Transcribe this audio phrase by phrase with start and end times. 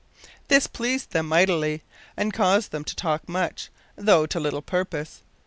[0.47, 1.83] This pleased them mightily,
[2.17, 5.21] and caused them to talk much, though to little purpose.